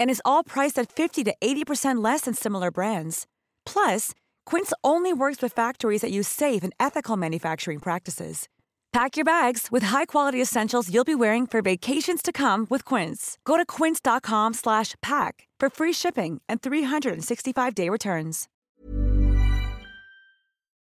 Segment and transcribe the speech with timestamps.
[0.00, 3.26] And is all priced at 50 to 80% less than similar brands.
[3.66, 4.12] Plus,
[4.46, 8.48] Quince only works with factories that use safe and ethical manufacturing practices.
[8.92, 13.38] Pack your bags with high-quality essentials you'll be wearing for vacations to come with Quince.
[13.44, 18.48] Go to quince.com/pack for free shipping and 365-day returns.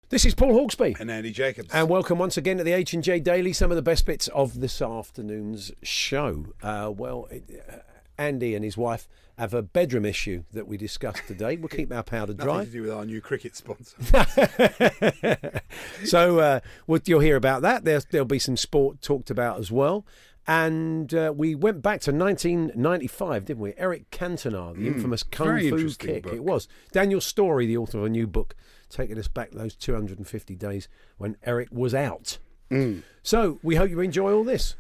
[0.10, 0.98] This is Paul Hawksbee.
[1.02, 1.70] And Andy Jacobs.
[1.74, 3.52] And welcome once again to the H and J Daily.
[3.52, 6.46] Some of the best bits of this afternoon's show.
[6.64, 7.80] Uh, well, it, uh,
[8.18, 9.08] Andy and his wife
[9.38, 11.58] have a bedroom issue that we discussed today.
[11.58, 12.58] We'll keep our powder dry.
[12.58, 13.96] Nothing to do with our new cricket sponsor.
[16.06, 16.60] so uh,
[17.06, 17.86] you'll hear about that.
[17.86, 20.06] There's, there'll be some sport talked about as well.
[20.48, 23.74] And uh, we went back to 1995, didn't we?
[23.78, 26.24] Eric Cantona, the infamous Kung Fu Kick.
[26.24, 26.34] book.
[26.34, 26.70] It was.
[26.94, 28.56] Daniel Storey, the author of a new book,
[28.90, 30.88] taking us back those 250 days
[31.18, 32.38] when Eric was out.
[32.70, 33.00] Hmm.
[33.24, 34.76] So we hope you enjoy all this.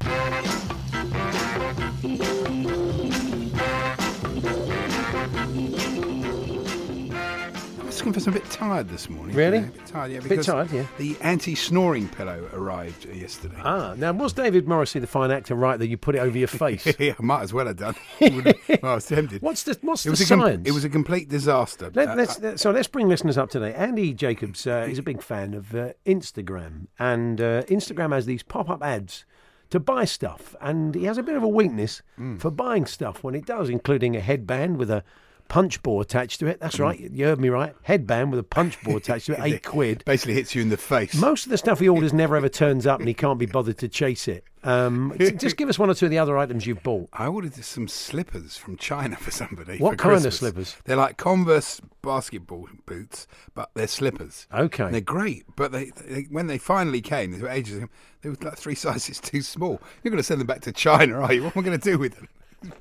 [8.13, 9.36] Confess I'm a bit tired this morning.
[9.36, 9.59] Really?
[9.59, 10.19] A bit tired, yeah.
[10.19, 10.86] Because tired, yeah.
[10.97, 13.58] The anti-snoring pillow arrived uh, yesterday.
[13.63, 16.47] Ah, now was David Morrissey, the fine actor, right that you put it over your
[16.47, 16.85] face?
[17.00, 17.95] yeah, I might as well have done.
[18.19, 19.41] Well, I was tempted.
[19.41, 20.67] What's the what's it the was a science?
[20.67, 21.91] it was a complete disaster.
[21.94, 23.73] Let, Uh, let's, let- so let's bring listeners up today.
[23.73, 28.44] Andy Jacobs uh, is a big fan of uh, Instagram, and uh, Instagram has these
[28.44, 29.25] pop-up ads
[29.69, 32.38] to buy stuff, and he has a bit of a weakness Hmm.
[32.38, 35.03] for buying stuff when it does, including a headband with a
[35.48, 36.59] punch ball attached to it.
[36.59, 37.76] That's right, you heard me right.
[37.84, 40.03] Headband with a punch ball attached to it, eight quid.
[40.06, 41.16] basically hits you in the face.
[41.16, 43.78] Most of the stuff he orders never ever turns up, and he can't be bothered
[43.80, 44.44] to chase it.
[44.63, 47.09] Um, just give us one or two of the other items you've bought.
[47.13, 49.78] I ordered some slippers from China for somebody.
[49.78, 50.75] What for kind of slippers?
[50.84, 54.47] They're like Converse basketball boots, but they're slippers.
[54.53, 54.86] Okay.
[54.86, 57.88] And they're great, but they, they when they finally came, they were ages ago,
[58.22, 59.81] they were like three sizes too small.
[60.03, 61.44] You're going to send them back to China, are you?
[61.44, 62.28] What am I going to do with them?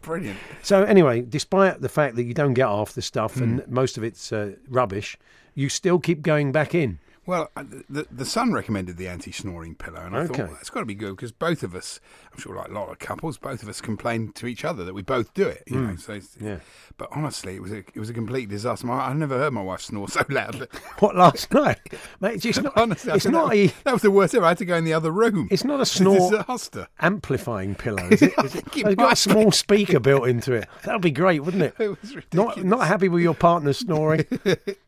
[0.02, 0.38] Brilliant.
[0.62, 3.42] So anyway, despite the fact that you don't get half the stuff Hmm.
[3.42, 5.16] and most of it's uh, rubbish,
[5.54, 6.98] you still keep going back in.
[7.26, 10.28] Well, uh, the the son recommended the anti-snoring pillow, and I Okay.
[10.42, 11.98] thought well, it's got to be good because both of us,
[12.32, 14.94] I'm sure, like a lot of couples, both of us complain to each other that
[14.94, 15.64] we both do it.
[15.66, 16.58] You know, so yeah.
[16.98, 18.90] But honestly, it was a it was a complete disaster.
[18.90, 20.68] I- I've never heard my wife snore so loudly.
[21.00, 21.80] What last night,
[22.20, 22.44] mate?
[22.44, 22.72] It's not.
[22.76, 23.62] Honestly, it's not that, a.
[23.64, 24.44] was, that was the worst ever.
[24.44, 25.48] I had to go in the other room.
[25.50, 26.86] It's not a It's snore a disaster.
[27.00, 28.06] amplifying pillow.
[28.10, 28.32] Is it?
[28.44, 28.64] Is it?
[28.74, 30.68] It's got a small speaker built into it.
[30.84, 31.74] That would be great, wouldn't it?
[31.78, 32.64] It was Not ridiculous.
[32.64, 34.24] not happy with your partner snoring,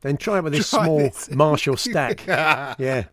[0.02, 1.30] then try it with this Try small this.
[1.30, 2.27] Marshall stack.
[2.78, 3.04] yeah,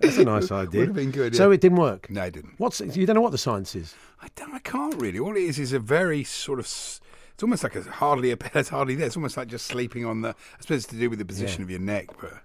[0.00, 0.80] that's a nice idea.
[0.80, 1.54] Would have been good, So yeah.
[1.54, 2.10] it didn't work.
[2.10, 2.54] No, it didn't.
[2.58, 3.94] What's you don't know what the science is?
[4.20, 4.52] I don't.
[4.54, 5.18] I can't really.
[5.18, 6.66] All it is is a very sort of.
[6.66, 8.50] It's almost like a hardly a bed.
[8.54, 9.06] It's hardly there.
[9.06, 10.30] It's almost like just sleeping on the.
[10.30, 12.38] I suppose it's to do with the position of your neck, but yeah,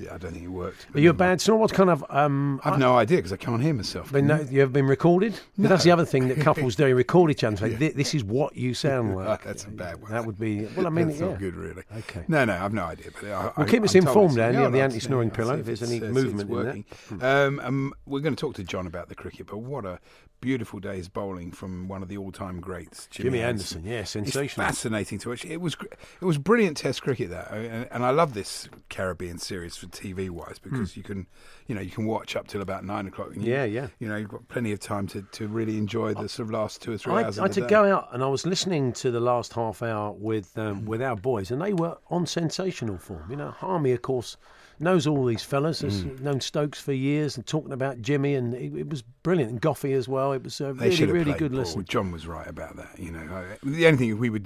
[0.00, 0.86] I don't think it worked.
[0.94, 1.58] Are you a bad snore?
[1.58, 2.60] What kind of um?
[2.64, 4.10] I've no idea because I can't hear myself.
[4.10, 5.32] Been, no, you ever been recorded?
[5.34, 6.92] 'Cause That's the other thing that couples do.
[6.94, 7.56] Record each other.
[7.56, 9.44] Say, this is what you sound like.
[9.44, 10.10] that's a bad one.
[10.10, 10.64] That would be.
[10.76, 11.26] Well, I mean, That's yeah.
[11.28, 11.82] not good, really.
[11.98, 12.24] Okay.
[12.26, 13.10] No, no, I've no idea.
[13.20, 15.58] But I, Well, I, keep us I'm informed, it's- Andy, yeah, of the anti-snoring pillow,
[15.58, 16.84] if there's any movement it's working.
[17.08, 17.22] Hmm.
[17.24, 19.98] Um, um, we're going to talk to John about the cricket, but what a
[20.42, 25.18] beautiful day's bowling from one of the all-time greats, Jimmy, Jimmy Anderson, yeah, It's fascinating
[25.20, 25.44] to watch.
[25.46, 25.76] It was
[26.20, 30.28] it was brilliant Test cricket that, and, and I love this Caribbean series for TV
[30.28, 31.26] wise because you can,
[31.66, 33.28] you know, you can watch up till about nine o'clock.
[33.34, 33.46] you- Hmm.
[33.48, 33.86] Yeah, yeah.
[34.00, 36.82] You know, you've got plenty of time to, to really enjoy the sort of last
[36.82, 37.38] two or three I, hours.
[37.38, 37.68] I had to day.
[37.68, 41.16] go out and I was listening to the last half hour with um, with our
[41.16, 43.24] boys, and they were on sensational form.
[43.30, 44.36] You know, Harmy, of course,
[44.80, 45.80] knows all these fellas.
[45.82, 46.20] Has Mm.
[46.20, 49.52] known Stokes for years, and talking about Jimmy, and it, it was brilliant.
[49.52, 50.31] And Goughie as well.
[50.32, 51.60] It was uh, They really, really good ball.
[51.60, 51.84] listen.
[51.84, 52.98] John was right about that.
[52.98, 54.40] You know, the only thing we were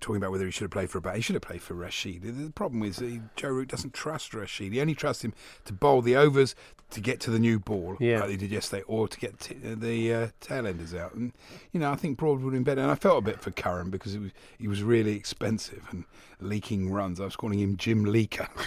[0.00, 1.74] talking about whether he should have played for a bat, he should have played for
[1.74, 2.22] Rashid.
[2.22, 3.02] The, problem is
[3.36, 4.72] Joe Root doesn't trust Rashid.
[4.72, 5.32] He only trusts him
[5.64, 6.54] to bowl the overs
[6.90, 8.20] to get to the new ball, Yeah.
[8.20, 11.12] like they did yesterday, or to get t- the uh, tail enders out.
[11.14, 11.32] And
[11.72, 12.80] you know, I think Broad would have been better.
[12.80, 16.04] And I felt a bit for Curran because it was he was really expensive and
[16.40, 17.20] leaking runs.
[17.20, 18.48] I was calling him Jim Leaker.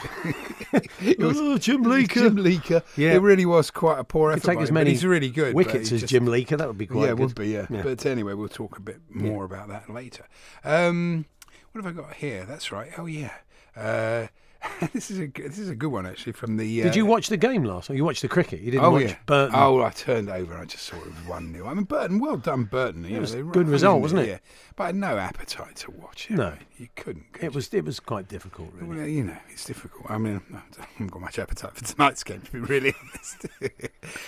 [1.02, 2.14] It was- Oh, Jim Leaker.
[2.14, 2.84] Jim Leaker.
[2.96, 3.14] Yeah.
[3.14, 4.48] it really was quite a poor Could effort.
[4.48, 5.54] take by as many he's really good.
[5.56, 6.51] wickets as just- Jim Leaker.
[6.58, 7.20] That would be quite yeah, it good.
[7.20, 7.68] would be, yeah.
[7.70, 7.82] Yeah.
[7.84, 10.26] But anyway, we'll talk a bit more about that later.
[10.64, 11.26] Um,
[11.72, 12.46] what have I got here?
[12.46, 12.92] That's right.
[12.98, 13.32] Oh, yeah.
[13.76, 14.28] Uh,
[14.94, 16.82] this is a good- this is a good one actually from the.
[16.82, 17.96] Uh, Did you watch the game last night?
[17.96, 18.60] You watched the cricket.
[18.62, 19.56] You didn't Oh watch yeah, Burton.
[19.58, 20.54] Oh, I turned over.
[20.54, 23.04] and I just saw it was one 0 I mean, Burton, well done, Burton.
[23.06, 24.28] You know, was a good result, wasn't it?
[24.28, 24.38] Yeah,
[24.76, 26.36] but I had no appetite to watch it.
[26.36, 26.54] No.
[26.82, 27.32] You couldn't.
[27.34, 28.88] could It was it was quite difficult, you?
[28.88, 28.98] really.
[29.02, 30.10] Well, you know, it's difficult.
[30.10, 30.62] I mean, I
[30.94, 33.46] haven't got much appetite for tonight's game, to be really honest.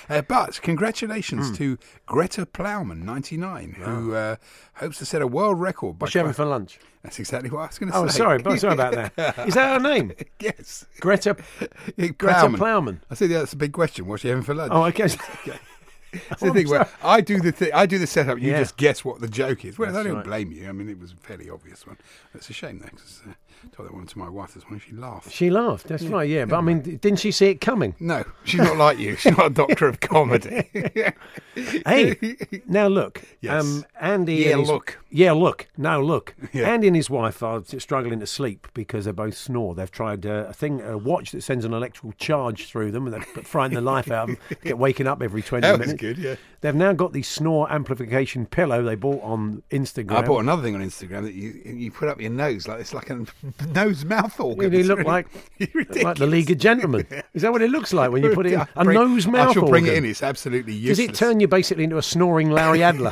[0.08, 1.56] uh, but congratulations Hmm.
[1.56, 4.36] to Greta Plowman, 99, who uh,
[4.76, 5.98] hopes to set a world record.
[5.98, 6.78] By What's she having for lunch?
[7.02, 8.14] That's exactly what I was going to Oh, say.
[8.22, 9.48] Oh, sorry, but sorry about that.
[9.48, 10.14] Is that her name?
[10.40, 10.86] yes.
[11.00, 11.36] Greta
[11.98, 13.02] Greta Greta Plowman.
[13.10, 14.06] I see that's a big question.
[14.06, 14.72] What's she having for lunch?
[14.74, 15.10] Oh, okay.
[16.30, 18.40] That's the thing where I do the thi- I do the setup.
[18.40, 18.60] You Yeah.
[18.60, 19.78] just guess what the joke is.
[19.78, 20.24] Well, I don't right.
[20.26, 20.68] blame you.
[20.70, 21.98] I mean, it was a fairly obvious one.
[22.34, 24.82] It's a shame though, because uh, I told that one to my wife this morning.
[24.88, 25.32] She laughed.
[25.32, 25.88] She laughed.
[25.88, 26.28] That's right.
[26.30, 27.96] Yeah, but I mean, didn't she see it coming?
[28.00, 29.16] No, she's not like you.
[29.16, 30.70] She's not a doctor of comedy.
[31.86, 32.16] Hey,
[32.68, 33.22] now look.
[33.42, 33.64] Yes.
[33.64, 34.36] Um, Andy.
[34.36, 34.98] Yeah, and his- look.
[35.10, 35.68] Yeah, look.
[35.78, 36.36] Now look.
[36.52, 36.68] Yeah.
[36.70, 39.76] Andy and his wife are struggling to sleep because they both snore.
[39.76, 43.22] They've tried uh, a thing, a watch that sends an electrical charge through them, and
[43.24, 44.58] they frighten the life out of them.
[44.64, 45.94] Get waking up every twenty minutes.
[46.04, 46.36] Good, yeah.
[46.62, 50.12] They've now got the snore amplification pillow they bought on Instagram.
[50.18, 52.94] I bought another thing on Instagram that you you put up your nose like it's
[52.94, 53.26] like a
[53.74, 54.74] nose mouth organ.
[54.74, 55.28] It's look really like
[55.60, 56.04] ridiculous.
[56.04, 57.08] like the League of Gentlemen.
[57.34, 59.50] Is that what it looks like when you put it in a bring- nose mouth?
[59.50, 60.06] I shall bring it organ?
[60.06, 60.12] in.
[60.12, 60.98] It's absolutely useless.
[60.98, 63.12] Does it turn you basically into a snoring Larry Adler?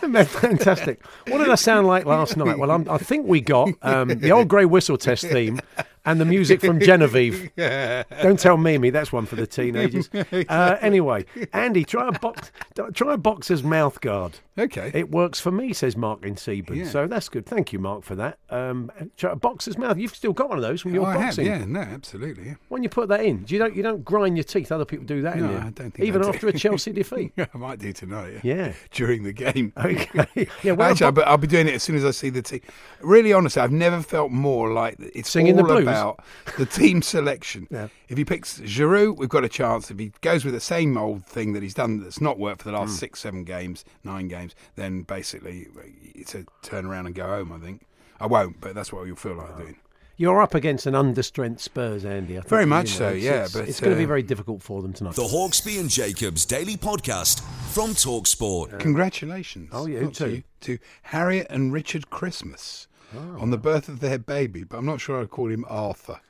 [0.00, 1.04] Fantastic.
[1.28, 2.58] What did I sound like last night?
[2.58, 5.60] Well, I'm, I think we got um, the old grey whistle test theme
[6.04, 7.50] and the music from Genevieve.
[7.56, 8.04] yeah.
[8.22, 10.08] Don't tell Mimi, that's one for the teenagers.
[10.48, 12.50] Uh, anyway, Andy, try a box,
[12.94, 14.38] try a boxer's mouth guard.
[14.58, 14.90] Okay.
[14.94, 16.76] It works for me, says Mark in Seaburn.
[16.76, 16.88] Yeah.
[16.88, 17.46] So that's good.
[17.46, 18.38] Thank you, Mark, for that.
[18.50, 19.96] Um, try a boxer's mouth.
[19.98, 21.46] You've still got one of those from your Oh, I have, boxing.
[21.46, 22.56] yeah, no, absolutely.
[22.68, 24.70] When you put that in, do you don't you don't grind your teeth?
[24.72, 25.36] Other people do that.
[25.38, 25.58] No, there.
[25.58, 26.30] I don't think even I do.
[26.34, 27.32] after a Chelsea defeat.
[27.38, 28.40] I might do tonight.
[28.42, 28.72] Yeah.
[28.92, 29.72] during the game.
[29.76, 30.48] Okay.
[30.62, 30.72] Yeah.
[30.72, 32.60] Well, Actually, I'll be, I'll be doing it as soon as I see the team.
[33.00, 35.86] Really, honestly, I've never felt more like it's Singing the blues?
[35.90, 36.24] About
[36.58, 37.66] the team selection.
[37.80, 37.88] Yeah.
[38.08, 39.90] If he picks Giroud, we've got a chance.
[39.90, 42.70] If he goes with the same old thing that he's done that's not worked for
[42.70, 42.96] the last hmm.
[42.96, 45.68] six, seven games, nine games, then basically
[46.02, 47.52] it's a turn around and go home.
[47.52, 47.86] I think
[48.18, 49.76] I won't, but that's what you'll feel like doing.
[50.20, 52.36] You're up against an understrength Spurs, Andy.
[52.36, 54.04] I think, Very you much know, so, it's- yeah, It's, but, it's going to be
[54.04, 55.14] uh, very difficult for them tonight.
[55.14, 57.40] The Hawksbee and Jacobs Daily Podcast
[57.72, 58.78] from Talksport.
[58.80, 59.70] Congratulations!
[59.72, 60.42] Oh, you not to too.
[60.60, 62.86] to Harriet and Richard Christmas
[63.16, 63.40] Oh.
[63.40, 66.20] on the birth of their baby, but I'm not sure I'd call him Arthur.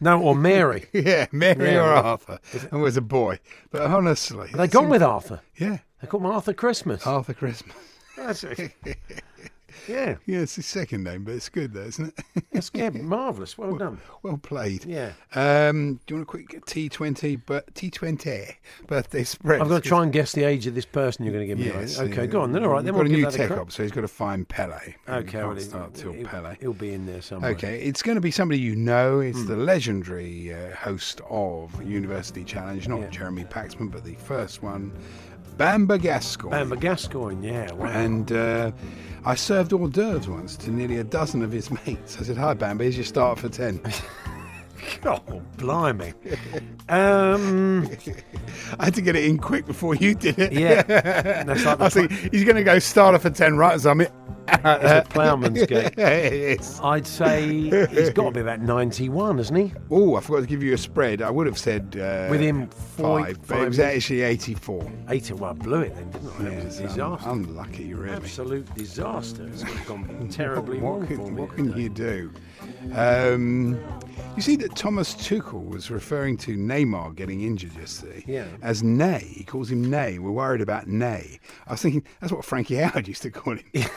[0.00, 0.86] No, or Mary.
[0.92, 2.04] Yeah, Mary Yeah, or right.
[2.04, 2.38] Arthur.
[2.70, 3.40] And was a boy.
[3.72, 4.46] But honestly.
[4.52, 5.40] They that's gone im- with Arthur.
[5.56, 7.04] Yeah, They called him Arthur Christmas.
[7.04, 7.74] Arthur Christmas.
[8.16, 8.72] That's it.
[9.90, 12.44] yeah, Yeah, it's his second name, but it's good though, isn't it?
[12.52, 13.58] that's yeah, marvellous.
[13.58, 14.00] Well done.
[14.22, 14.84] well played.
[14.84, 15.12] Yeah.
[15.34, 18.54] Um, do you want a quick T20, but T20
[18.86, 19.60] birthday spread?
[19.60, 21.58] I've got to try and guess the age of this person you're going to give
[21.58, 21.66] me.
[21.66, 22.26] Yes, okay, yeah.
[22.26, 22.64] go on then.
[22.64, 23.60] All right, then We've we'll got a new tech crack.
[23.60, 24.94] up, so he's got to find Pele.
[25.08, 26.56] Okay, well, start till he'll, Pele.
[26.60, 27.50] he'll be in there somewhere.
[27.52, 29.20] Okay, it's going to be somebody you know.
[29.20, 29.46] It's Hmm.
[29.48, 33.08] the legendary uh, host of University Challenge, not Yeah.
[33.10, 34.92] Jeremy Paxman, but the first one,
[35.56, 36.50] Bamber Gascoigne.
[36.50, 37.72] Bamber Gascoigne, yeah.
[37.72, 37.86] Wow.
[37.86, 38.70] And uh,
[39.24, 42.18] I served hors d'oeuvres once to nearly a dozen of his mates.
[42.18, 43.80] I said, Hi, Bamber, here's your start for 10.
[45.04, 46.14] oh, blimey.
[46.88, 47.88] um,
[48.78, 50.52] I had to get it in quick before you did it.
[50.52, 50.82] yeah,
[51.44, 54.08] that's like I think he's going to go starter for 10 right as I'm in.
[54.52, 55.96] It's a ploughman's gate.
[56.82, 59.72] I'd say he's got to be about 91, hasn't he?
[59.90, 61.22] Oh, I forgot to give you a spread.
[61.22, 64.90] I would have said uh, With him, four- five, but it was actually 84.
[65.08, 65.40] 81.
[65.40, 66.38] well, blew it then, didn't it?
[66.38, 67.28] That was a disaster.
[67.28, 68.16] un- unlucky, really.
[68.16, 69.46] Absolute disaster.
[69.46, 71.40] It's gone terribly what, wrong can, for me.
[71.40, 72.32] what can you do?
[72.94, 73.78] Um,
[74.36, 78.46] you see that Thomas Tuchel was referring to Neymar getting injured yesterday Yeah.
[78.62, 79.18] as Ney.
[79.36, 80.18] He calls him Ney.
[80.18, 81.40] We're worried about Ney.
[81.66, 83.64] I was thinking that's what Frankie Howerd used to call him.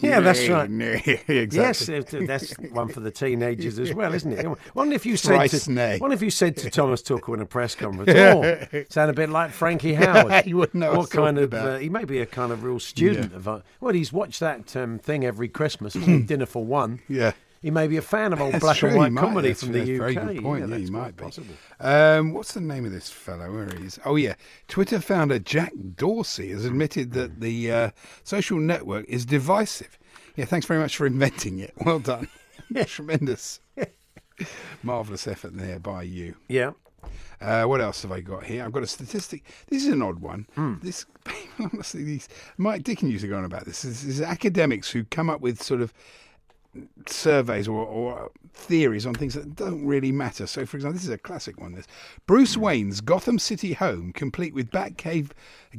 [0.00, 0.70] Yeah, that's right.
[0.70, 1.02] Nay.
[1.26, 1.96] exactly.
[1.96, 4.46] Yes, that's one for the teenagers as well, isn't it?
[4.72, 5.98] Wonder if you said Thrice to, nay.
[6.00, 9.28] wonder if you said to Thomas Tuchel in a press conference, "Oh, sound a bit
[9.28, 11.52] like Frankie Howerd." He wouldn't know what kind of?
[11.52, 13.36] Uh, he may be a kind of real student Yeah.
[13.38, 13.48] of.
[13.48, 15.94] Uh, well, he's watched that um, thing every Christmas.
[15.94, 17.00] Dinner for One.
[17.08, 17.32] Yeah.
[17.60, 19.80] He may be a fan of old That's black true, and white comedy from the
[19.80, 19.98] that's a UK.
[19.98, 20.60] Very good point.
[20.60, 21.24] Yeah, that's he might be.
[21.80, 23.52] Um, what's the name of this fellow?
[23.52, 23.98] Where he is?
[24.04, 24.34] Oh yeah,
[24.68, 27.90] Twitter founder Jack Dorsey has admitted that the uh,
[28.22, 29.98] social network is divisive.
[30.36, 31.74] Yeah, thanks very much for inventing it.
[31.84, 32.28] Well done.
[32.70, 33.60] Yeah, Tremendous.
[34.84, 36.36] Marvelous effort there by you.
[36.46, 36.72] Yeah.
[37.40, 38.64] Uh, what else have I got here?
[38.64, 39.44] I've got a statistic.
[39.68, 40.46] This is an odd one.
[40.54, 40.74] Hmm.
[40.82, 41.06] This,
[41.58, 43.82] honestly, these Mike Dickin used to go on about this.
[43.82, 45.92] This is academics who come up with sort of
[47.06, 50.46] surveys or, or theories on things that don't really matter.
[50.46, 51.74] So, for example, this is a classic one.
[51.74, 51.86] This
[52.26, 55.30] Bruce Wayne's Gotham City home, complete with Batcave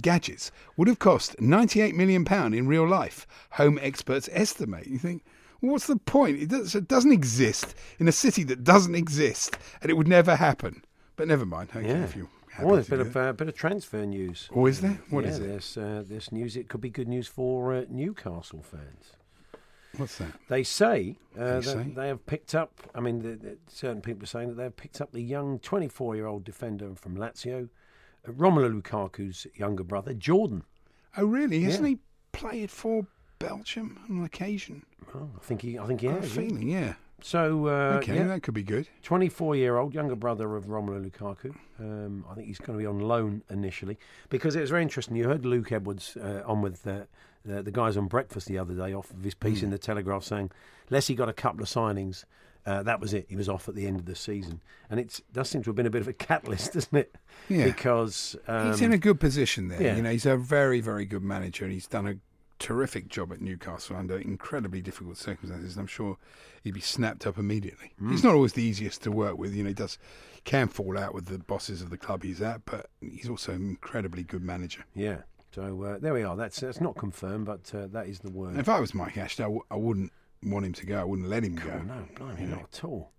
[0.02, 3.28] gadgets, would have cost 98 million pound in real life.
[3.52, 4.88] Home experts estimate.
[4.88, 5.24] You think,
[5.62, 6.42] Well, what's the point?
[6.42, 10.36] It, does, it doesn't exist in a city that doesn't exist, and it would never
[10.36, 10.84] happen.
[11.16, 11.70] But never mind.
[11.76, 12.04] Okay, Yeah.
[12.04, 12.30] if you
[12.62, 14.50] Oh, there's a bit of uh, bit of transfer news.
[14.54, 15.00] Oh, is there?
[15.10, 15.48] What yeah, is it?
[15.48, 16.58] There's, uh, there's news.
[16.58, 19.14] It could be good news for uh, Newcastle fans.
[20.00, 20.32] What's that?
[20.48, 21.84] They say, uh, They that say?
[21.96, 22.72] they have picked up.
[22.96, 25.60] I mean, the, the, certain people are saying that they have picked up the young
[25.60, 27.70] 24-year-old defender from Lazio,
[28.28, 30.64] uh, Romelu Lukaku's younger brother, Jordan.
[31.18, 31.62] Oh, really?
[31.64, 31.90] Hasn't Yeah.
[31.96, 32.00] he
[32.32, 33.06] played for
[33.40, 34.86] Belgium on occasion?
[35.16, 35.78] Oh, I think he.
[35.80, 36.36] I think he has.
[36.36, 36.42] yeah.
[36.44, 36.94] feeling, yeah.
[37.22, 38.88] So uh, okay, yeah, that could be good.
[39.04, 41.54] 24-year-old younger brother of Romelu Lukaku.
[41.80, 43.98] Um, I think he's going to be on loan initially
[44.30, 45.18] because it was very interesting.
[45.18, 47.02] You heard Luke Edwards uh, on with uh,
[47.46, 50.24] the, the guys on breakfast the other day off of his piece in the Telegraph
[50.24, 50.52] saying,
[50.90, 52.26] unless he got a couple of signings,
[52.66, 53.26] uh, that was it.
[53.30, 55.76] He was off at the end of the season, and it does seem to have
[55.76, 57.16] been a bit of a catalyst, doesn't it?
[57.48, 57.66] Yeah.
[57.66, 59.82] Because um, he's in a good position there.
[59.82, 59.96] yeah.
[59.96, 62.16] You know, he's a very, very good manager, and he's done a
[62.60, 65.78] terrific job at Newcastle under incredibly difficult circumstances.
[65.78, 66.18] I'm sure
[66.64, 67.94] he'd be snapped up immediately.
[67.98, 68.12] Hmm.
[68.12, 69.56] He's not always the easiest to work with.
[69.56, 69.98] You know, he does
[70.44, 73.62] can fall out with the bosses of the club he's at, but he's also an
[73.62, 74.84] incredibly good manager.
[74.94, 75.18] yeah.
[75.54, 76.36] So uh, there we are.
[76.36, 78.58] That's that's not confirmed, but uh, that is the word.
[78.58, 80.12] If I was Mike Ashley, I, w- I wouldn't
[80.44, 81.00] want him to go.
[81.00, 81.80] I wouldn't let him go.
[81.80, 83.12] No, blimey, not at all.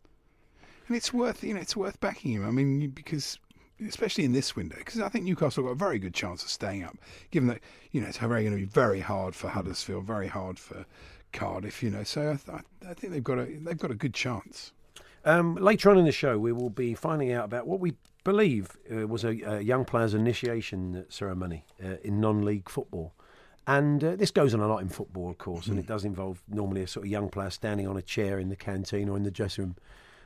[0.86, 2.46] And it's worth you know it's worth backing him.
[2.46, 3.38] I mean you- because
[3.86, 6.84] especially in this window because I think Newcastle got a very good chance of staying
[6.84, 6.96] up,
[7.30, 7.60] given that
[7.92, 10.84] you know it's very going to be very hard for Huddersfield, very hard for
[11.32, 11.82] Cardiff.
[11.82, 14.72] You know, so I, th- I think they've got a they've got a good chance.
[15.24, 18.76] Um, later on in the show, we will be finding out about what we believe
[18.92, 23.12] uh, was a, a young player's initiation ceremony uh, in non-league football.
[23.66, 26.42] And uh, this goes on a lot in football, of course, and it does involve
[26.48, 29.22] normally a sort of young player standing on a chair in the canteen or in
[29.22, 29.76] the dressing room,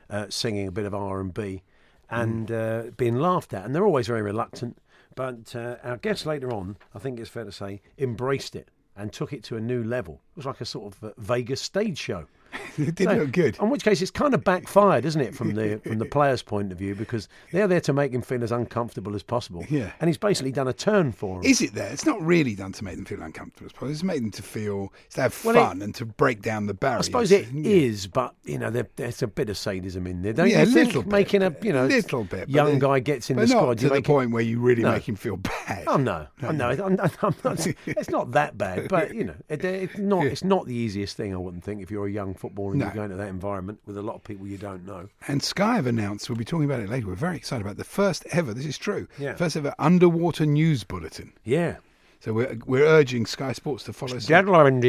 [0.09, 1.61] uh, singing a bit of R and B,
[2.09, 3.65] and uh, being laughed at.
[3.65, 4.77] And they're always very reluctant.
[5.15, 9.11] But uh, our guest later on, I think it's fair to say, embraced it and
[9.11, 10.21] took it to a new level.
[10.31, 12.27] It was like a sort of uh, Vegas stage show.
[12.77, 13.57] it did So, look good.
[13.61, 16.71] In which case, it's kind of backfired, isn't it, from the from the player's point
[16.71, 19.65] of view, because they're there to make him feel as uncomfortable as possible.
[19.69, 19.91] Yeah.
[19.99, 21.43] And he's basically done a turn for him.
[21.45, 21.91] Is it there?
[21.91, 23.67] It's not really done to make them feel uncomfortable.
[23.67, 26.41] I suppose it's made them to feel to have Well, it- fun and to break
[26.41, 27.05] down the barriers.
[27.05, 27.71] I suppose it Yeah.
[27.71, 30.63] is, but you know, there, there's a bit of sadism in there, don't Yeah, you
[30.63, 30.87] a think?
[30.87, 31.11] little bit.
[31.11, 32.49] Making a you know little bit.
[32.49, 33.77] young guy gets in the not squad.
[33.79, 34.91] to the it- point where you really No.
[34.91, 35.83] make him feel bad.
[35.87, 39.35] Oh no, no, no I'm, I'm, I'm not, it's not that bad, but you know,
[39.49, 41.33] it, it's not it's not the easiest thing.
[41.33, 42.85] I wouldn't think if you're a young footballer and No.
[42.87, 45.07] you're going to that environment with a lot of people you don't know.
[45.27, 47.83] And Sky have announced, we'll be talking about it later, we're very excited about the
[47.83, 49.35] first ever, this is true, Yeah.
[49.35, 51.33] first ever underwater news bulletin.
[51.43, 51.77] Yeah.
[52.19, 54.25] So we're, we're urging Sky Sports to follow us.
[54.25, 54.83] Gentlemen,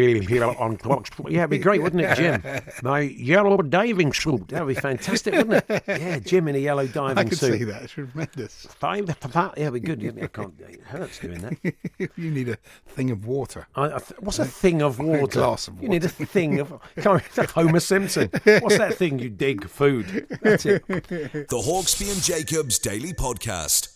[0.59, 1.11] on clocks.
[1.29, 2.43] Yeah, it'd be great, wouldn't it, Jim?
[2.83, 4.49] My yellow diving suit.
[4.49, 5.85] That would be fantastic, wouldn't it?
[5.87, 7.19] Yeah, Jim in a yellow diving suit.
[7.19, 7.59] I can suit.
[7.59, 8.67] see that, it's tremendous.
[8.71, 9.09] Five,
[9.57, 10.19] yeah, it'd be good.
[10.23, 10.55] I can't.
[10.61, 11.75] It hurts doing that.
[12.17, 12.57] you need a
[12.87, 13.67] thing of water.
[13.75, 15.27] I, I th- what's a thing of water?
[15.41, 15.85] glass of water.
[15.85, 16.73] You need a thing of.
[16.97, 18.31] Come on, Homer Simpson.
[18.45, 19.69] What's that thing you dig?
[19.69, 20.27] Food.
[20.43, 20.87] That's it.
[20.87, 23.96] The Hawksbee and Jacobs Daily Podcast.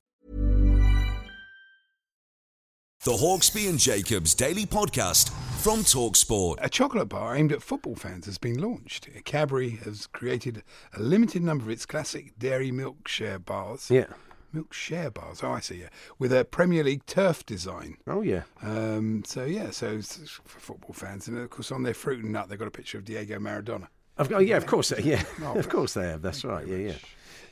[3.03, 5.31] The Hawksbee and Jacobs Daily Podcast
[5.63, 6.57] from Talksport.
[6.61, 9.09] A chocolate bar aimed at football fans has been launched.
[9.25, 13.89] Cadbury has created a limited number of its classic dairy milk share bars.
[13.89, 14.05] Yeah.
[14.53, 15.41] Milk share bars.
[15.43, 15.77] Oh, I see.
[15.81, 15.89] Yeah,
[16.19, 17.97] with a Premier League turf design.
[18.05, 18.43] Oh yeah.
[18.61, 22.33] Um, so yeah, so it's for football fans, and of course on their fruit and
[22.33, 23.87] nut they've got a picture of Diego Maradona.
[24.17, 24.89] Of, oh yeah, of course.
[24.89, 25.23] they- Yeah,
[25.55, 26.21] of course they have.
[26.21, 26.67] That's right.
[26.67, 26.93] Yeah, yeah.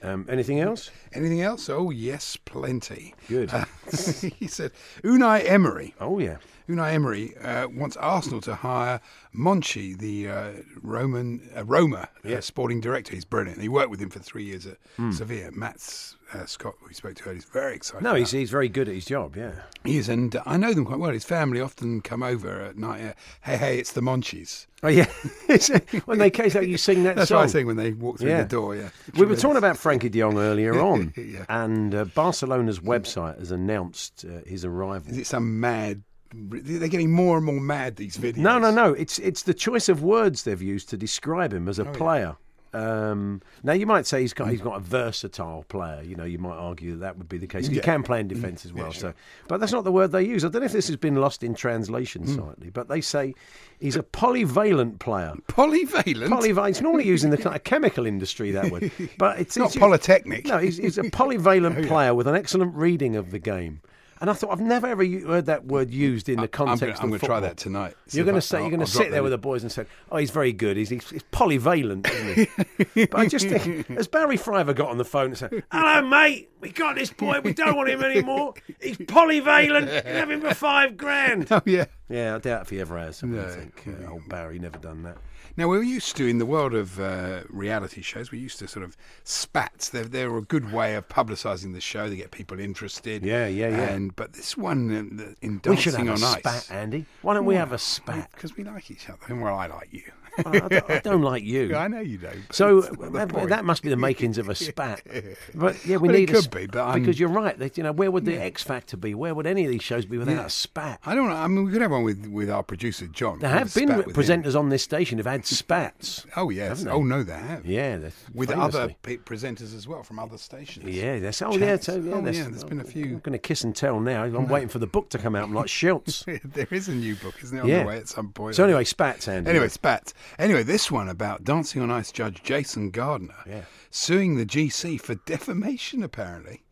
[0.02, 0.92] Um, anything else?
[1.14, 1.70] Anything else?
[1.70, 3.14] Oh yes, plenty.
[3.28, 3.54] Good.
[3.54, 3.66] Uh,
[4.40, 4.72] he said
[5.04, 5.94] Unai Emery.
[6.00, 6.38] Oh yeah.
[6.70, 9.02] Unai Emery uh, wants Arsenal to hire
[9.36, 10.52] Monchi, the uh,
[10.84, 13.14] Roman uh, Roma uh, sporting director.
[13.16, 13.60] He's brilliant.
[13.60, 14.78] He worked with him for three years at
[15.12, 15.52] Sevilla.
[15.52, 18.04] Matt's uh, Scott, we spoke to earlier, is very excited.
[18.04, 19.36] No, he's he's very good at his job.
[19.36, 19.54] Yeah.
[19.84, 21.12] He is, and I know them quite well.
[21.12, 23.02] His family often come over at night.
[23.04, 24.68] Uh, hey, hey, it's the Monchis.
[24.84, 25.08] Oh yeah.
[26.06, 27.38] when they came out, you sing that That's song.
[27.40, 28.44] what I sing when they walk through Yeah.
[28.44, 28.76] the door.
[28.76, 31.46] Yeah, We were talking about Frankie De Jong earlier on, Yeah.
[31.50, 35.10] and uh, Barcelona's website has announced uh, his arrival.
[35.12, 36.04] Is it some mad?
[36.34, 37.96] They're getting more and more mad.
[37.96, 38.38] These videos.
[38.38, 38.94] No, no, no.
[38.94, 42.36] It's it's the choice of words they've used to describe him Oh, as a player.
[42.72, 46.04] Um, now you might say he's got he's got a versatile player.
[46.04, 47.66] You know, you might argue that that would be the case.
[47.66, 47.82] He Yeah.
[47.82, 48.92] can play in defence as well.
[48.94, 49.12] So,
[49.48, 50.46] but that's not the word they use.
[50.46, 52.36] I don't know if this has been lost in translation Hmm.
[52.36, 53.34] slightly, but they say
[53.80, 55.34] he's a polyvalent player.
[55.48, 56.28] Polyvalent.
[56.30, 56.70] Polyvalent.
[56.70, 59.78] It's normally used in the kind of chemical industry that way, but it's, Not it's
[59.78, 60.46] polytechnic.
[60.46, 63.82] No, he's, he's a polyvalent player with an excellent reading of the game.
[64.22, 67.10] And I thought I've never ever heard that word used in the context of I'm
[67.10, 67.96] gonna try that tonight.
[68.08, 69.72] See You're going to say I'll- you're going to sit there with the boys and
[69.72, 70.76] say, "Oh, he's very good.
[70.76, 72.50] He's, he's, he's polyvalent, isn't
[72.96, 75.64] he?" but I just think, has Barry Fry ever got on the phone and said,
[75.72, 77.40] "Hello, mate, we got this boy.
[77.42, 78.56] We don't want him anymore.
[78.82, 79.88] He's polyvalent.
[80.06, 81.86] You have him for five grand." Oh yeah.
[82.10, 83.24] Yeah, I doubt if he ever has.
[83.24, 83.40] I No.
[83.42, 85.18] uh, old Barry never done that.
[85.60, 88.32] Now we're used to in the world of uh, reality shows.
[88.32, 88.96] We're used to sort of
[89.26, 89.90] spats.
[89.90, 92.10] They're they're a good way of publicising the show.
[92.10, 93.24] They get people interested.
[93.24, 93.90] Yeah, yeah, yeah.
[93.90, 96.72] And but this one in, in we should dancing have a on spat, ice.
[96.72, 97.06] Andy.
[97.24, 98.32] Why don't we have a spat?
[98.32, 99.36] Because we like each other.
[99.36, 100.04] Well, I like you.
[100.46, 101.76] I, I don't, I don't like you.
[101.76, 102.44] I know you don't.
[102.52, 105.02] So uh, the that, that must be the makings of a spat.
[105.56, 107.58] But yeah, we Well, it need a could sp- be, but I'm- because you're right.
[107.60, 109.14] That, you know, where would the X Factor be?
[109.14, 111.00] Where would any of these shows be without a spat?
[111.06, 111.36] I don't know.
[111.36, 113.40] I mean, we could have one with, with our producer John.
[113.40, 114.14] There have been with him.
[114.14, 116.26] presenters on this station who've had spats.
[116.36, 116.86] Oh yes.
[116.86, 117.66] Oh no, they have.
[117.66, 117.98] Yeah,
[118.34, 118.80] With famously.
[118.82, 120.86] other pe- presenters as well from other stations.
[120.90, 121.88] Yeah, that's oh Chats.
[121.88, 123.06] yeah, so, yeah, Oh, there's, yeah, there's been a few.
[123.06, 124.24] I'm going to kiss and tell now.
[124.24, 125.44] I'm waiting for the book to come out.
[125.44, 126.26] I'm like Schultz.
[126.26, 127.82] there is a new book, isn't it, on yeah.
[127.82, 128.56] the way at some point?
[128.56, 129.50] So anyway, spats, Andy.
[129.50, 130.14] Anyway, spats.
[130.38, 133.62] Anyway, this one about Dancing on Ice judge Jason Gardiner Yeah.
[133.90, 136.04] suing the GC for defamation.
[136.04, 136.64] Apparently,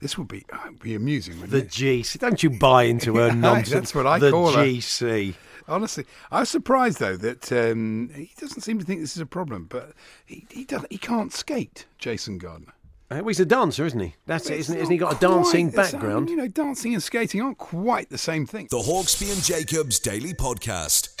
[0.00, 1.40] this would be uh, be amusing.
[1.46, 1.68] The it?
[1.68, 2.18] GC.
[2.18, 3.70] Don't you buy into her nonsense?
[3.70, 4.64] that's what I the call her.
[4.64, 5.34] GC.
[5.68, 9.26] Honestly, I was surprised though that um, he doesn't seem to think this is a
[9.26, 9.92] problem, but
[10.24, 11.86] he he, does, he can't skate.
[11.98, 12.72] Jason Gardiner.
[13.08, 14.14] Uh, well, he's a dancer, isn't he?
[14.26, 14.80] That's it, It's isn't, it?
[14.82, 14.98] isn't he?
[14.98, 16.00] Got a dancing quite same.
[16.00, 16.28] background.
[16.28, 18.66] You know, dancing and skating aren't quite the same thing.
[18.70, 21.15] The Hawksbee and Jacobs Daily Podcast.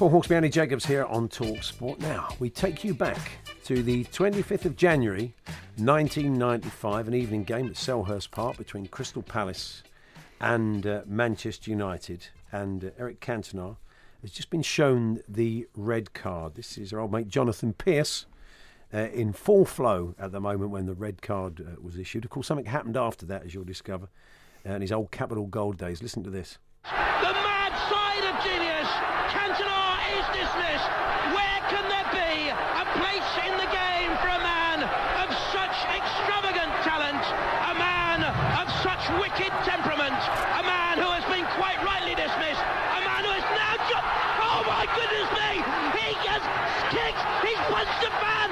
[0.00, 2.00] Paul Hawksbee, Andy Jacobs here on Talk Sport.
[2.00, 3.32] Now, we take you back
[3.64, 5.34] to the 25th of January
[5.76, 9.82] 1995, an evening game at Selhurst Park between Crystal Palace
[10.40, 12.28] and uh, Manchester United.
[12.50, 13.76] And uh, Eric Cantona
[14.22, 16.54] has just been shown the red card.
[16.54, 18.24] This is our old mate Jonathan Pearce.
[18.94, 22.24] Uh, in full flow at the moment when the red card uh, was issued.
[22.24, 24.08] Of course, something happened after that, as you'll discover,
[24.66, 26.02] uh, in his old Capital Gold days.
[26.02, 26.56] Listen to this.
[26.84, 28.88] The mad side of genius.
[29.30, 30.90] Cantona is dismissed.
[31.30, 34.82] Where can there be a place in the game for a man
[35.22, 37.22] of such extravagant talent,
[37.70, 38.26] a man
[38.58, 40.18] of such wicked temperament,
[40.58, 42.64] a man who has been quite rightly dismissed,
[42.98, 44.10] a man who has now jumped.
[44.42, 45.62] Oh my goodness me!
[45.94, 46.42] He has
[46.90, 47.22] kicked.
[47.46, 48.48] He's punched a fan.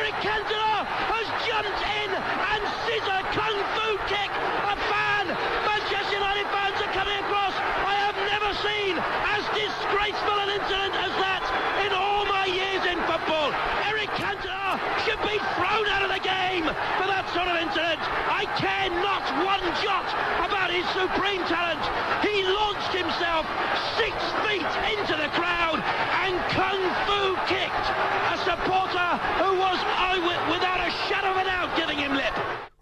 [0.00, 4.32] Eric Cantona has jumped in and scissor kung fu kick
[4.64, 5.28] a fan.
[5.68, 7.52] Manchester United fans are coming across.
[7.84, 11.44] I have never seen as disgraceful an incident as that
[11.84, 13.52] in all my years in football.
[13.88, 16.64] Eric Cantona should be thrown out of the game
[16.96, 18.00] for that sort of incident.
[18.28, 20.08] I care not one jot
[20.40, 21.82] about his supreme talent.
[22.24, 23.44] He launched himself
[24.00, 24.16] six
[24.48, 25.78] feet into the crowd
[26.24, 27.22] and kung fu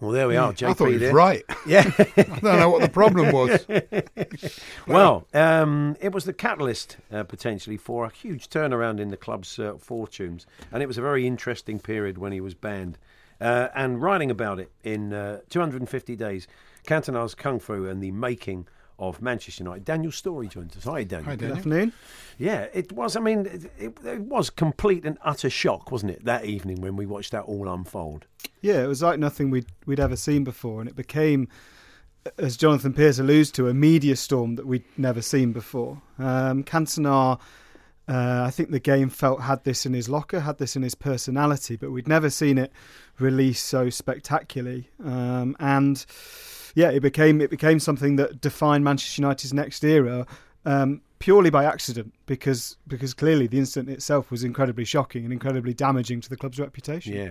[0.00, 0.52] Well, there we are.
[0.52, 1.14] JP I thought he was there.
[1.14, 1.42] right.
[1.66, 1.90] Yeah.
[1.98, 3.66] I don't know what the problem was.
[4.87, 9.59] Well, um, it was the catalyst uh, potentially for a huge turnaround in the club's
[9.59, 12.98] uh, fortunes, and it was a very interesting period when he was banned.
[13.40, 16.46] Uh, and writing about it in uh, 250 days,
[16.87, 18.66] Cantona's Kung Fu and the making
[19.01, 19.85] of Manchester United.
[19.85, 20.85] Daniel Storey joins us.
[20.85, 21.31] Hi, Daniel.
[21.31, 21.93] Hi, Good afternoon.
[22.39, 23.17] Yeah, it was.
[23.17, 26.97] I mean, it, it, it was complete and utter shock, wasn't it, that evening when
[26.97, 28.27] we watched that all unfold?
[28.61, 31.49] Yeah, it was like nothing we'd we'd ever seen before, and it became,
[32.39, 36.03] as Jonathan Pearce alludes to, a media storm that we'd never seen before.
[36.19, 37.41] Um, Cantona,
[38.07, 40.95] uh, I think the game felt had this in his locker, had this in his
[40.95, 42.71] personality, but we'd never seen it
[43.19, 44.91] released so spectacularly.
[45.03, 46.05] Um, and
[46.74, 50.26] yeah, it became it became something that defined Manchester United's next era.
[50.64, 55.72] Um, purely by accident, because because clearly the incident itself was incredibly shocking and incredibly
[55.72, 57.14] damaging to the club's reputation.
[57.14, 57.30] Yeah.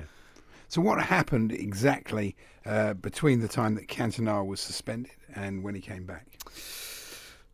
[0.69, 5.81] So, what happened exactly uh, between the time that Cantona was suspended and when he
[5.81, 6.27] came back?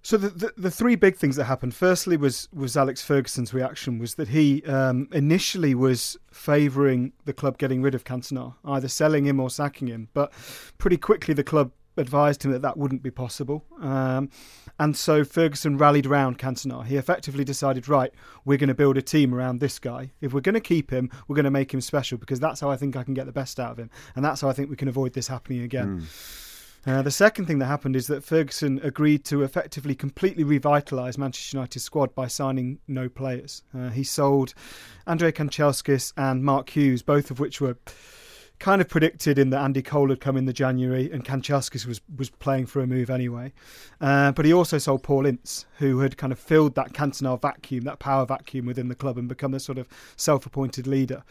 [0.05, 1.73] So the, the the three big things that happened.
[1.73, 7.57] Firstly, was was Alex Ferguson's reaction was that he um, initially was favouring the club
[7.57, 10.09] getting rid of Cantona, either selling him or sacking him.
[10.13, 10.31] But
[10.77, 14.29] pretty quickly, the club advised him that that wouldn't be possible, um,
[14.77, 16.85] and so Ferguson rallied around Cantona.
[16.85, 18.13] He effectively decided, right,
[18.45, 20.11] we're going to build a team around this guy.
[20.21, 22.69] If we're going to keep him, we're going to make him special because that's how
[22.69, 24.69] I think I can get the best out of him, and that's how I think
[24.69, 26.05] we can avoid this happening again.
[26.85, 31.57] Uh, the second thing that happened is that Ferguson agreed to effectively completely revitalise Manchester
[31.57, 33.63] United's squad by signing no players.
[33.75, 34.53] Uh, he sold
[35.07, 37.77] Andrei Kanchelskis and Mark Hughes, both of which were
[38.59, 42.01] kind of predicted in that Andy Cole had come in the January and Kanchelskis was,
[42.15, 43.53] was playing for a move anyway.
[43.99, 47.83] Uh, but he also sold Paul Ince, who had kind of filled that Cantona vacuum,
[47.83, 51.23] that power vacuum within the club and become a sort of self-appointed leader.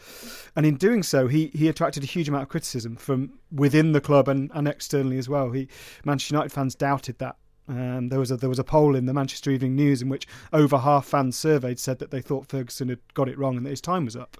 [0.55, 4.01] And in doing so, he, he attracted a huge amount of criticism from within the
[4.01, 5.51] club and, and externally as well.
[5.51, 5.67] He
[6.03, 7.37] Manchester United fans doubted that.
[7.67, 10.27] Um, there was a there was a poll in the Manchester Evening News in which
[10.53, 13.71] over half fans surveyed said that they thought Ferguson had got it wrong and that
[13.71, 14.37] his time was up.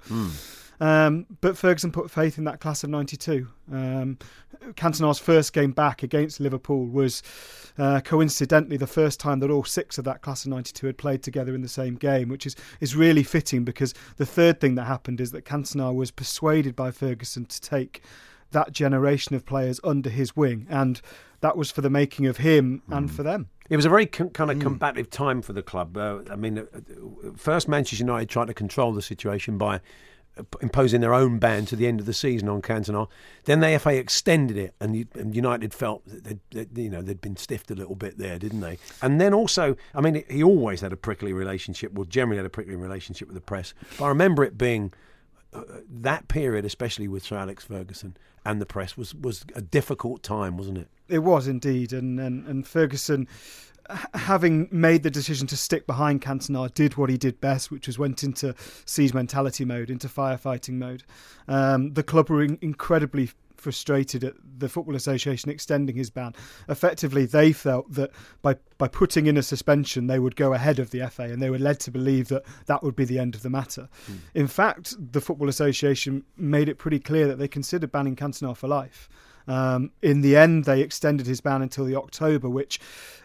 [0.79, 3.47] Um, but Ferguson put faith in that class of '92.
[3.71, 4.17] Um,
[4.73, 7.21] Cantona's first game back against Liverpool was
[7.77, 11.23] uh, coincidentally the first time that all six of that class of '92 had played
[11.23, 14.85] together in the same game, which is is really fitting because the third thing that
[14.85, 18.01] happened is that Cantona was persuaded by Ferguson to take
[18.51, 21.01] that generation of players under his wing, and
[21.41, 23.49] that was for the making of him and for them.
[23.69, 25.97] It was a very con- kind of combative time for the club.
[25.97, 29.83] Uh, I mean, uh, uh, first Manchester United tried to control the situation by p-
[30.61, 33.07] imposing their own ban to the end of the season on Cantona.
[33.45, 37.37] Then the FA extended it, and, United felt that they'd, that, you know they'd been
[37.37, 38.77] stiffed a little bit there, didn't they?
[39.01, 41.93] And then also, I mean, he always had a prickly relationship.
[41.93, 43.73] Well, generally had a prickly relationship with the press.
[43.97, 44.93] But I remember it being
[45.53, 50.21] uh, that period, especially with Sir Alex Ferguson and the press, was was a difficult
[50.21, 50.89] time, wasn't it?
[51.07, 53.27] It was indeed, and and, and Ferguson,
[54.13, 57.99] having made the decision to stick behind Cantona, did what he did best, which was
[57.99, 61.03] went into siege mentality mode, into firefighting mode.
[61.47, 66.33] Um, the club were in- incredibly frustrated at the Football Association extending his ban.
[66.69, 70.91] Effectively, they felt that by by putting in a suspension, they would go ahead of
[70.91, 73.41] the FA, and they were led to believe that that would be the end of
[73.41, 73.87] the matter.
[74.33, 78.67] In fact, the Football Association made it pretty clear that they considered banning Cantona for
[78.67, 79.09] life.
[79.47, 82.79] Um, in the end, they extended his ban until the October, which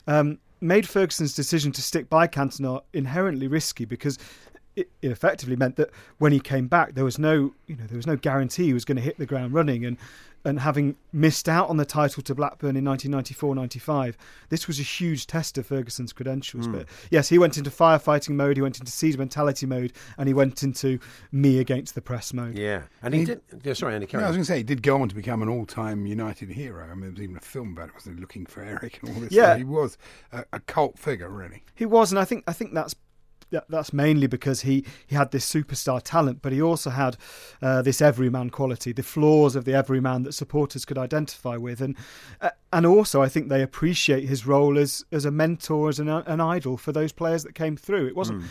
[0.07, 4.19] um, made Ferguson's decision to stick by Cantona inherently risky because
[4.77, 8.07] it, effectively meant that when he came back, there was no, you know, there was
[8.07, 9.85] no guarantee he was going to hit the ground running.
[9.85, 9.97] And
[10.45, 14.15] and having missed out on the title to Blackburn in 1994-95,
[14.49, 16.67] this was a huge test of Ferguson's credentials.
[16.67, 16.73] Hmm.
[16.73, 20.35] But yes, he went into firefighting mode, he went into siege mentality mode, and he
[20.35, 20.99] went into
[21.33, 22.57] me against the press mode.
[22.57, 23.41] Yeah, and he, He- did.
[23.63, 24.07] Yeah, sorry, Andy.
[24.07, 26.07] No, Carry I was going to say, he did go on to become an all-time
[26.07, 26.85] United hero.
[26.85, 28.21] I mean, there was even a film about it, wasn't it?
[28.21, 29.33] Looking for Eric and all this.
[29.33, 29.53] Yeah.
[29.55, 29.99] So he was
[30.33, 31.63] a, a cult figure, really.
[31.75, 32.95] He was, and I think I think that's
[33.51, 37.17] that, that's mainly because he, he had this superstar talent, but he also had
[37.63, 41.97] uh, this everyman quality, the flaws of the everyman that supporters could identify with, and
[42.41, 46.09] uh, and also I think they appreciate his role as as a mentor, as an,
[46.09, 48.07] an idol for those players that came through.
[48.07, 48.45] It wasn't.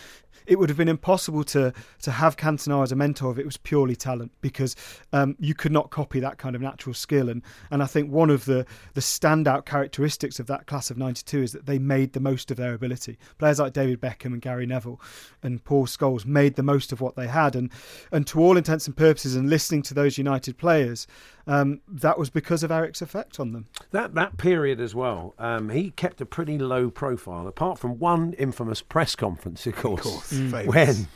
[0.49, 3.57] It would have been impossible to to have Cantona as a mentor if it was
[3.57, 4.75] purely talent, because
[5.13, 7.29] um, you could not copy that kind of natural skill.
[7.29, 11.41] And and I think one of the the standout characteristics of that class of '92
[11.43, 13.17] is that they made the most of their ability.
[13.37, 14.99] Players like David Beckham and Gary Neville
[15.43, 17.71] and Paul Scholes made the most of what they had, and
[18.11, 21.07] and to all intents and purposes, and listening to those United players,
[21.47, 23.67] um, that was because of Eric's effect on them.
[23.91, 28.33] That that period as well, um, he kept a pretty low profile, apart from one
[28.33, 30.38] infamous press conference, of course, course, Mm.
[30.39, 30.67] Famous.
[30.67, 31.07] when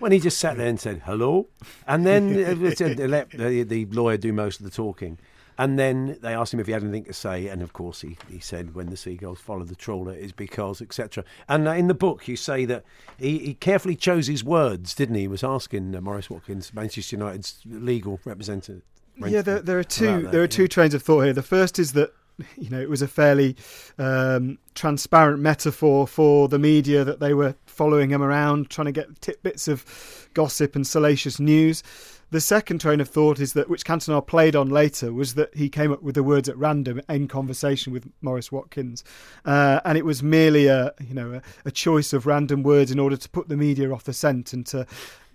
[0.00, 1.48] when he just sat there and said hello,
[1.86, 5.18] and then it said they let the, the lawyer do most of the talking.
[5.58, 8.16] And then they asked him if he had anything to say, and of course he,
[8.30, 11.92] he said, "When the seagulls follow the trawler, is because etc." And uh, in the
[11.92, 12.82] book, you say that
[13.18, 15.22] he, he carefully chose his words, didn't he?
[15.22, 18.80] He was asking uh, Maurice Watkins, Manchester United's legal representative.
[19.18, 20.22] Yeah, there, there are two.
[20.22, 20.48] that, there are yeah.
[20.48, 21.34] two trains of thought here.
[21.34, 22.14] The first is that
[22.56, 23.54] you know it was a fairly
[23.98, 29.22] um, transparent metaphor for the media that they were following him around, trying to get
[29.22, 31.82] tidbits of gossip and salacious news.
[32.30, 35.70] The second train of thought is that, which Cantona played on later, was that he
[35.70, 39.02] came up with the words at random in conversation with Maurice Watkins,
[39.46, 42.98] uh, and it was merely a you know a, a choice of random words in
[42.98, 44.86] order to put the media off the scent and to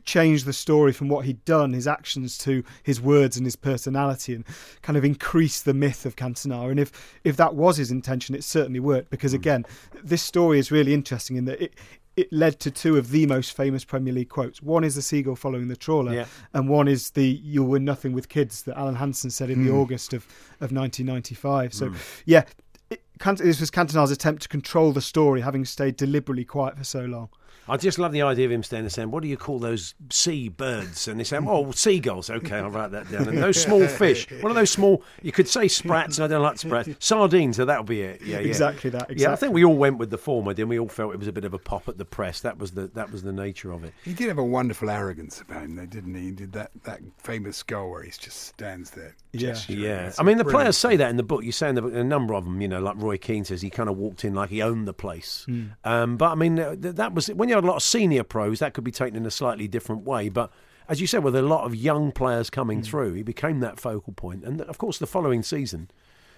[0.05, 4.35] change the story from what he'd done, his actions, to his words and his personality,
[4.35, 4.45] and
[4.83, 6.69] kind of increase the myth of Cantona.
[6.69, 6.91] And if
[7.23, 9.09] if that was his intention, it certainly worked.
[9.09, 9.65] Because again,
[10.03, 11.73] this story is really interesting in that it.
[12.17, 14.61] It led to two of the most famous Premier League quotes.
[14.61, 16.25] One is the seagull following the trawler, Yeah.
[16.53, 19.71] and one is the "You'll win nothing with kids" that Alan Hansen said in the
[19.71, 19.75] Mm.
[19.81, 20.23] August of,
[20.61, 21.73] of 1995.
[21.73, 21.93] So,
[22.25, 22.43] yeah,
[22.89, 23.01] it,
[23.39, 27.27] this was Cantona's attempt to control the story, having stayed deliberately quiet for so long.
[27.67, 29.95] I just love the idea of him standing there saying, "What do you call those
[30.11, 33.27] sea birds?" And they say, "Oh, seagulls." Okay, I'll write that down.
[33.27, 34.27] And those small fish.
[34.41, 35.03] What are those small?
[35.21, 36.89] You could say sprats, and I don't like sprats.
[36.99, 37.55] Sardines.
[37.57, 38.21] So that'll be it.
[38.21, 38.47] Yeah, yeah.
[38.47, 40.53] Exactly that, Yeah, I think we all went with the former.
[40.53, 40.79] Didn't we?
[40.79, 42.41] All felt it was a bit of a pop at the press.
[42.41, 43.93] That was the that was the nature of it.
[44.03, 46.25] He did have a wonderful arrogance about him, though, didn't he?
[46.25, 49.15] He did that, that famous goal where he just stands there.
[49.33, 49.55] Yeah.
[49.67, 51.43] Yeah, I mean the players say that in the book.
[51.43, 53.61] You say in the book, a number of them, you know, like Roy Keane says,
[53.61, 55.45] he kind of walked in like he owned the place.
[55.83, 58.59] Um, but I mean, th- that was when you had a lot of senior pros.
[58.59, 60.29] That could be taken in a slightly different way.
[60.29, 60.51] But
[60.87, 64.13] as you said, with a lot of young players coming through, he became that focal
[64.13, 64.43] point.
[64.43, 65.89] And of course, the following season,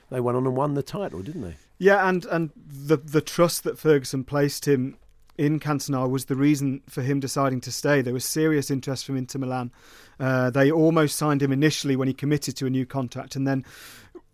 [0.10, 1.56] they went on and won the title, didn't they?
[1.80, 4.98] Yeah, and and the the trust that Ferguson placed him
[5.38, 8.02] in Cantona was the reason for him deciding to stay.
[8.02, 9.72] There was serious interest from Inter Milan.
[10.20, 13.64] Uh, they almost signed him initially when he committed to a new contract, and then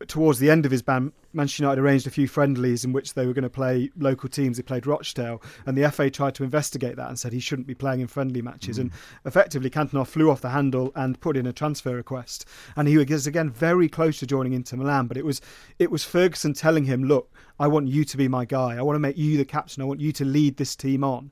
[0.07, 3.25] towards the end of his ban, Manchester United arranged a few friendlies in which they
[3.25, 4.57] were going to play local teams.
[4.57, 7.73] They played Rochdale, and the FA tried to investigate that and said he shouldn't be
[7.73, 8.77] playing in friendly matches.
[8.77, 9.27] And hmm.
[9.27, 12.45] effectively, Cantona flew off the handle and put in a transfer request.
[12.75, 15.41] And he was again very close to joining Inter Milan, but it was
[15.79, 18.77] it was Ferguson telling him, "Look, I want you to be my guy.
[18.77, 19.81] I want to make you the captain.
[19.81, 21.31] I want you to lead this team on."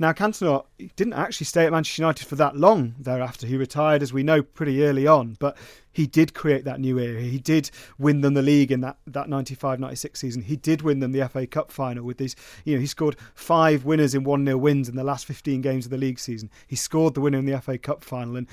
[0.00, 3.48] Now, Cantona didn't actually stay at Manchester United for that long thereafter.
[3.48, 5.56] He retired, as we know, pretty early on, but
[5.90, 7.20] he did create that new era.
[7.20, 10.42] He did win them the league in that, that 95 96 season.
[10.42, 13.84] He did win them the FA Cup final with these, you know, he scored five
[13.84, 16.48] winners in 1 0 wins in the last 15 games of the league season.
[16.68, 18.46] He scored the winner in the FA Cup final and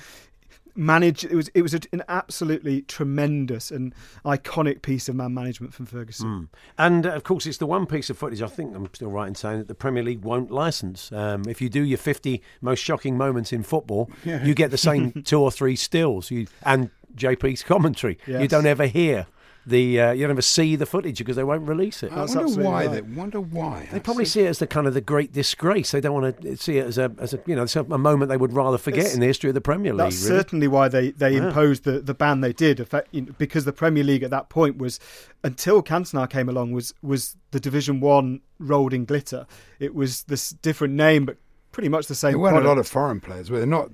[0.75, 3.93] managed it was it was an absolutely tremendous and
[4.25, 6.49] iconic piece of man management from Ferguson.
[6.77, 8.41] And uh, of course, it's the one piece of footage.
[8.41, 11.11] I think I'm still right in saying that the Premier League won't license.
[11.11, 15.11] Um, if you do your 50 most shocking moments in football, you get the same
[15.25, 16.31] two or three stills.
[16.31, 18.17] You and JP's commentary.
[18.27, 19.27] You don't ever hear
[19.65, 19.99] the.
[19.99, 22.11] Uh, you don't ever see the footage because they won't release it.
[22.11, 22.85] I That's wonder absolutely why.
[22.85, 22.91] right.
[22.91, 23.89] They wonder why.
[23.91, 25.91] They probably see it as the kind of the great disgrace.
[25.91, 27.97] They don't want to see it as a, as a you know, it's a, a
[27.97, 29.99] moment they would rather forget It's- in the history of the Premier League.
[30.11, 30.37] That's really.
[30.39, 31.47] certainly why they, they Yeah.
[31.47, 34.49] imposed the, the ban they did, effect, you know, because the Premier League at that
[34.49, 34.99] point was,
[35.43, 39.45] until Cantona came along, was was the Division One rolled in glitter.
[39.79, 41.37] It was this different name, but
[41.75, 42.31] pretty much the same.
[42.31, 43.67] There weren't a lot of foreign players, were there?
[43.67, 43.89] Not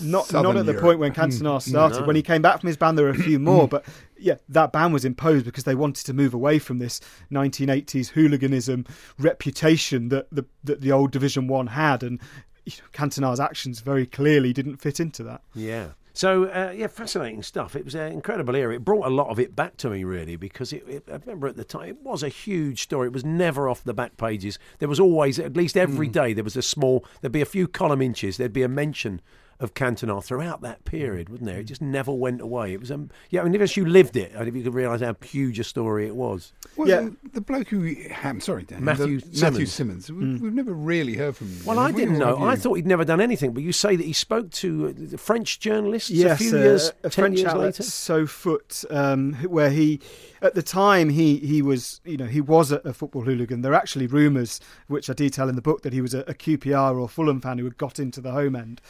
[0.00, 0.84] not Southern not at the Europe.
[0.84, 1.62] point when Cantona mm.
[1.62, 2.00] started.
[2.00, 2.06] No.
[2.06, 3.84] When he came back from his ban, there were a few more, but
[4.18, 6.98] yeah, that ban was imposed because they wanted to move away from this
[7.30, 8.86] 1980s hooliganism
[9.18, 12.18] reputation that the that the old Division One had, and
[12.64, 15.42] you know, Cantona's actions very clearly didn't fit into that.
[15.54, 15.88] Yeah.
[16.20, 17.74] So uh, yeah, fascinating stuff.
[17.74, 18.74] It was an incredible era.
[18.74, 21.46] It brought a lot of it back to me really because it, it, I remember
[21.46, 23.06] at the time it was a huge story.
[23.06, 24.58] It was never off the back pages.
[24.80, 27.06] There was always at least every day there was a small.
[27.22, 28.36] There'd be a few column inches.
[28.36, 29.22] There'd be a mention
[29.60, 31.60] of Cantona throughout that period, wouldn't there?
[31.60, 32.72] It just never went away.
[32.72, 33.42] It was um, yeah.
[33.42, 36.06] I mean, if you lived it, and if you could realise how huge a story
[36.06, 36.52] it was.
[36.76, 37.00] Well, Yeah.
[37.02, 40.06] the, the bloke who I'm sorry, Dan, Matthew the, Matthew Simmons.
[40.06, 40.12] Simmons.
[40.12, 41.64] We, We've never really heard from him.
[41.64, 42.42] Well, I didn't know.
[42.42, 43.52] I thought he'd never done anything.
[43.52, 46.92] But you say that he spoke to uh, French journalists yes, a few uh, years,
[47.04, 47.82] a ten French years outlet, later.
[47.82, 50.00] SoFoot, um, where he,
[50.42, 53.60] at the time, he he was, you know, he was a, a football hooligan.
[53.62, 56.34] There are actually rumours, which I detail in the book, that he was a, a
[56.34, 58.80] QPR or Fulham fan who had got into the home end.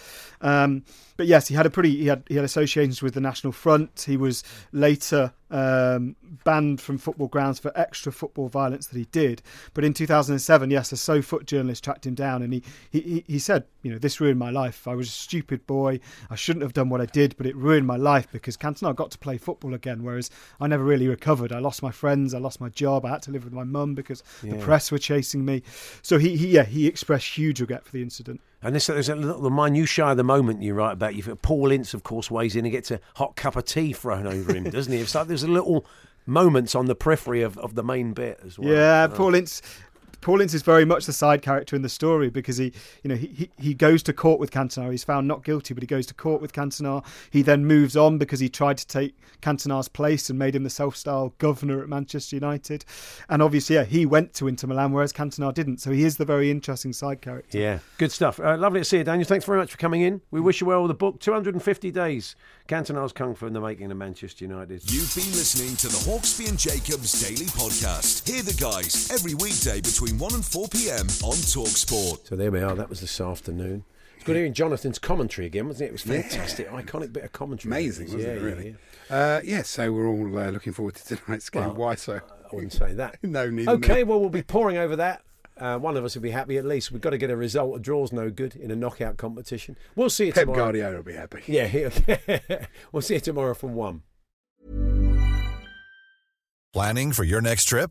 [0.41, 0.60] Um,
[1.16, 4.05] but yes, he had a pretty, he had he had associations with the National Front.
[4.07, 4.42] He was
[4.73, 9.42] later um, banned from football grounds for extra football violence that he did.
[9.75, 13.38] But in 2007, yes, a So Foot journalist tracked him down, and he, he he-
[13.38, 14.87] said, you know, this ruined my life.
[14.87, 16.01] I was a stupid boy.
[16.31, 19.11] I shouldn't have done what I did, but it ruined my life because Cantona got
[19.11, 21.53] to play football again, whereas I never really recovered.
[21.53, 23.94] I lost my friends, I lost my job, I had to live with my mum
[23.94, 25.62] because the press were chasing me.
[26.03, 28.40] So he, he yeah he expressed huge regret for the incident.
[28.62, 31.14] And this, there's a little the minutiae of the moment you write about.
[31.14, 34.27] You've Paul Ince, of course, weighs in and gets a hot cup of tea thrown
[34.27, 34.99] over him, doesn't he?
[34.99, 35.87] It's like there's a little
[36.27, 38.68] moments on the periphery of, of the main bit as well.
[38.68, 39.62] Yeah, uh, Paul Ince
[40.21, 43.17] Paul Ince is very much the side character in the story because he, you know,
[43.17, 44.91] he, he goes to court with Cantona.
[44.91, 47.05] He's found not guilty, but he goes to court with Cantona.
[47.31, 50.71] He then moves on because he tried to take Cantona's place and made him the
[50.71, 52.85] self-styled governor at Manchester United.
[53.29, 55.79] And obviously, yeah, he went to Inter Milan, whereas Cantona didn't.
[55.79, 57.59] So he is the very interesting side character.
[57.59, 58.39] Yeah, good stuff.
[58.39, 59.27] Uh, lovely to see you, Daniel.
[59.27, 60.21] Thanks very much for coming in.
[60.31, 61.21] We wish you well with the book.
[61.21, 62.37] 250 days.
[62.69, 64.83] Cantona's Kung Fu in the making of Manchester United.
[64.93, 68.29] You've been listening to the Hawksbee and Jacobs Daily Podcast.
[68.29, 72.27] Hear the guys every weekday between 1 and 4 p.m on Talksport.
[72.27, 72.75] So there we are.
[72.75, 73.85] That was this afternoon.
[74.16, 75.88] It's good hearing Jonathan's commentary again, wasn't it?
[75.88, 76.81] It was fantastic, yeah.
[76.81, 77.70] iconic bit of commentary.
[77.70, 78.42] Amazing, wasn't yeah, it?
[78.42, 78.77] Really.
[79.09, 79.16] Yeah.
[79.16, 81.62] Uh, yeah, so we're all uh, looking forward to tonight's game.
[81.62, 82.16] Well, Why so?
[82.16, 83.18] I wouldn't say that.
[83.23, 83.73] no, neither.
[83.73, 85.23] Okay, well we'll be poring over that.
[85.57, 86.90] Uh, one of us will be happy at least.
[86.90, 87.77] We've got to get a result.
[87.77, 89.77] A draw's no good in a knockout competition.
[89.94, 90.64] We'll see you Pep tomorrow.
[90.64, 91.42] Guardiola will be happy.
[91.46, 91.90] Yeah,
[92.92, 94.03] we'll see you tomorrow from one.
[96.73, 97.90] Planning for your next trip?